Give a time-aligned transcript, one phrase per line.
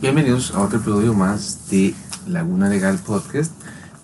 [0.00, 1.92] Bienvenidos a otro episodio más de
[2.28, 3.52] Laguna Legal Podcast.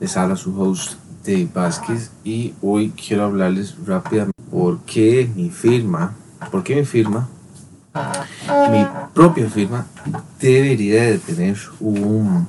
[0.00, 6.12] Les habla su host Dave Vázquez y hoy quiero hablarles rápidamente por qué mi firma,
[6.50, 7.28] por qué mi firma,
[8.72, 8.84] mi
[9.14, 9.86] propia firma,
[10.40, 12.48] debería de tener un,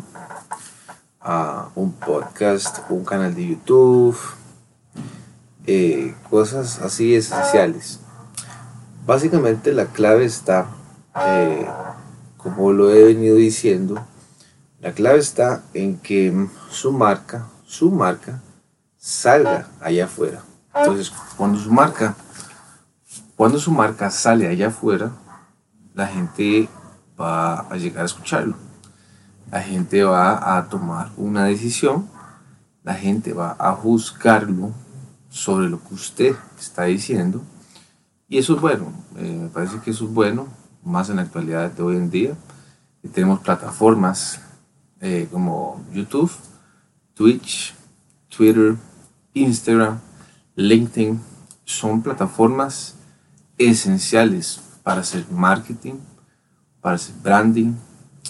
[1.22, 4.18] ah, un podcast, un canal de YouTube,
[5.68, 8.00] eh, cosas así esenciales.
[9.06, 10.66] Básicamente la clave está...
[11.28, 11.68] Eh,
[12.46, 14.06] como lo he venido diciendo,
[14.80, 18.40] la clave está en que su marca, su marca,
[18.98, 20.44] salga allá afuera.
[20.76, 22.16] Entonces, cuando su marca,
[23.36, 25.10] cuando su marca sale allá afuera,
[25.96, 26.70] la gente
[27.20, 28.56] va a llegar a escucharlo.
[29.50, 32.08] La gente va a tomar una decisión.
[32.84, 34.72] La gente va a juzgarlo
[35.30, 37.42] sobre lo que usted está diciendo.
[38.28, 38.94] Y eso es bueno.
[39.16, 40.48] Eh, me parece que eso es bueno
[40.86, 42.36] más en la actualidad de hoy en día.
[43.04, 44.40] Y tenemos plataformas
[45.02, 46.32] eh, como YouTube,
[47.14, 47.74] Twitch,
[48.30, 48.76] Twitter,
[49.34, 50.00] Instagram,
[50.56, 51.20] LinkedIn.
[51.66, 52.96] Son plataformas
[53.58, 55.96] esenciales para hacer marketing,
[56.80, 57.74] para hacer branding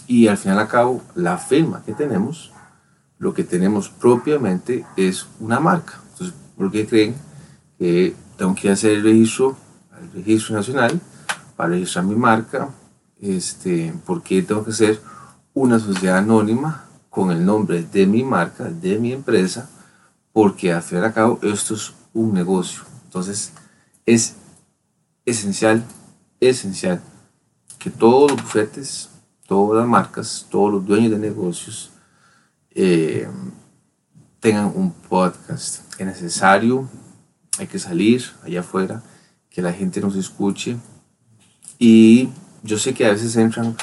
[0.07, 2.51] y al final al cabo la firma que tenemos,
[3.17, 5.99] lo que tenemos propiamente es una marca.
[6.11, 7.15] Entonces, ¿por qué creen
[7.77, 9.57] que tengo que hacer el registro,
[9.99, 11.01] el registro nacional?
[11.55, 12.69] Para registrar mi marca,
[13.19, 15.01] este, porque tengo que ser
[15.53, 19.69] una sociedad anónima con el nombre de mi marca, de mi empresa,
[20.33, 22.81] porque al fin y al cabo esto es un negocio.
[23.05, 23.53] Entonces
[24.05, 24.35] es
[25.25, 25.83] esencial,
[26.39, 27.01] esencial
[27.79, 29.09] que todos los bufetes,
[29.47, 31.91] todas las marcas, todos los dueños de negocios
[32.71, 33.27] eh,
[34.39, 35.81] tengan un podcast.
[35.99, 36.89] Es necesario,
[37.57, 39.01] hay que salir allá afuera,
[39.49, 40.77] que la gente nos escuche,
[41.79, 42.29] y
[42.63, 43.75] yo sé que a veces entran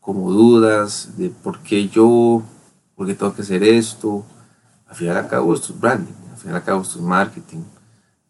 [0.00, 2.42] como dudas de por qué yo,
[2.94, 4.24] por qué tengo que hacer esto.
[4.86, 7.62] Al final al cabo esto es branding, al final al cabo esto es marketing,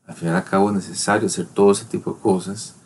[0.06, 2.76] al final al cabo es necesario hacer todo ese tipo de cosas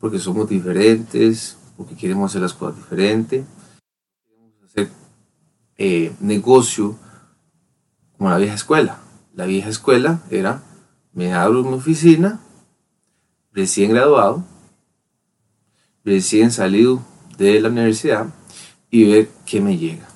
[0.00, 3.44] porque somos diferentes, porque queremos hacer las cosas diferentes,
[4.26, 4.90] queremos hacer
[5.76, 6.96] eh, negocio
[8.16, 8.98] como la vieja escuela.
[9.34, 10.62] La vieja escuela era,
[11.12, 12.40] me abro mi oficina,
[13.52, 14.44] recién graduado,
[16.10, 17.00] recién salido
[17.38, 18.26] de la universidad
[18.90, 20.08] y ver qué me llega.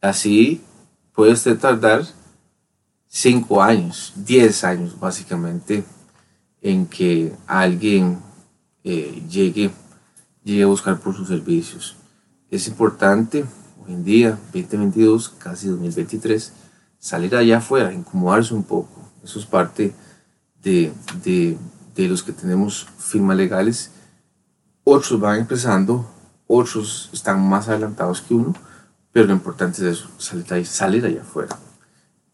[0.00, 0.62] Así
[1.14, 2.04] puede usted tardar
[3.06, 5.84] 5 años, 10 años básicamente
[6.60, 8.18] en que alguien
[8.82, 9.70] eh, llegue,
[10.42, 11.94] llegue a buscar por sus servicios.
[12.50, 13.44] Es importante
[13.86, 16.52] hoy en día, 2022, casi 2023,
[16.98, 19.08] salir allá afuera, incomodarse un poco.
[19.22, 19.92] Eso es parte
[20.64, 21.56] de, de,
[21.94, 23.92] de los que tenemos firmas legales
[24.84, 26.08] otros van empezando,
[26.46, 28.54] otros están más adelantados que uno,
[29.12, 31.58] pero lo importante es eso, salir, salir allá afuera.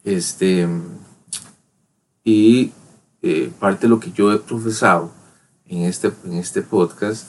[0.04, 0.68] Este,
[2.22, 2.72] y
[3.22, 5.10] eh, parte de lo que yo he profesado
[5.66, 7.26] en este, en este podcast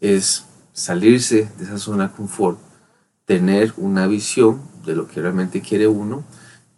[0.00, 2.58] es salirse de esa zona de confort,
[3.24, 6.24] tener una visión de lo que realmente quiere uno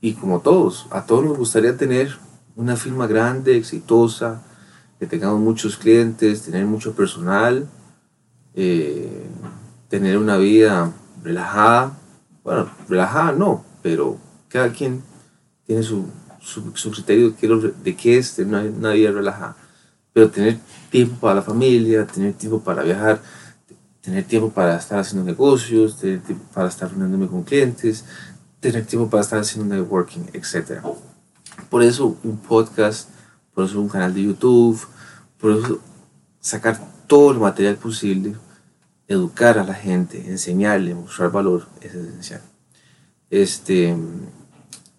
[0.01, 2.19] y como todos, a todos nos gustaría tener
[2.57, 4.43] una firma grande, exitosa,
[4.99, 7.69] que tengamos muchos clientes, tener mucho personal,
[8.55, 9.27] eh,
[9.89, 11.99] tener una vida relajada.
[12.43, 14.19] Bueno, relajada no, pero
[14.49, 15.03] cada quien
[15.67, 16.07] tiene su,
[16.41, 17.35] su, criterio
[17.83, 19.57] de qué es tener una, vida relajada.
[20.13, 20.59] Pero tener
[20.91, 23.21] tiempo para la familia, tener tiempo para viajar,
[24.01, 28.05] tener tiempo para estar haciendo negocios, tener tiempo para estar reuniéndome con clientes,
[28.61, 30.81] tener tiempo para estar haciendo networking, etc.
[31.69, 33.09] Por eso un podcast,
[33.55, 34.81] por eso un canal de YouTube,
[35.39, 35.81] por eso
[36.41, 38.35] sacar todo el material posible
[39.09, 42.41] educar a la gente, enseñarle, mostrar valor es esencial.
[43.31, 43.97] Este,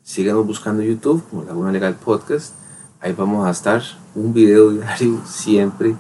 [0.03, 2.53] síganos buscando YouTube como Laguna Legal Podcast.
[2.99, 3.81] Ahí vamos a estar
[4.13, 5.95] un video diario siempre.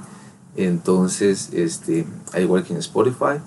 [0.55, 3.41] Entonces, este, al igual que en Spotify.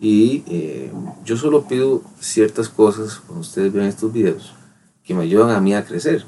[0.00, 0.92] Y eh,
[1.24, 4.54] yo solo pido ciertas cosas cuando ustedes vean estos videos
[5.02, 6.24] que me ayudan a mí a crecer.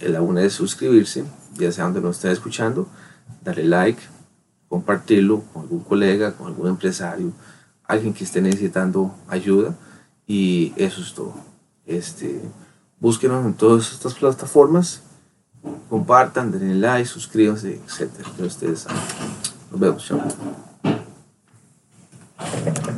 [0.00, 1.24] La una es suscribirse,
[1.54, 2.88] ya sea donde nos estén escuchando,
[3.42, 4.00] darle like,
[4.68, 7.32] compartirlo con algún colega, con algún empresario,
[7.84, 9.74] alguien que esté necesitando ayuda
[10.26, 11.34] y eso es todo.
[11.86, 12.40] Este,
[13.00, 15.02] búsquenos en todas estas plataformas,
[15.88, 18.10] compartan, denle like, suscríbanse, etc.
[18.36, 19.02] Que ustedes saben.
[19.70, 20.04] Nos vemos.
[20.06, 20.67] Chao.